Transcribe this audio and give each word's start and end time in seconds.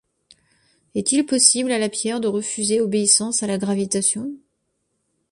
Est-il 0.95 1.27
possible 1.27 1.71
à 1.71 1.77
la 1.77 1.87
pierre 1.87 2.19
de 2.19 2.27
refuser 2.27 2.81
obéissance 2.81 3.43
à 3.43 3.45
la 3.45 3.59
gravitation? 3.59 4.33